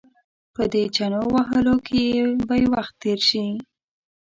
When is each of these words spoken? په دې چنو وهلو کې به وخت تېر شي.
په 0.55 0.63
دې 0.73 0.83
چنو 0.95 1.21
وهلو 1.33 1.75
کې 1.87 2.03
به 2.47 2.55
وخت 2.73 2.93
تېر 3.01 3.19
شي. 3.29 3.45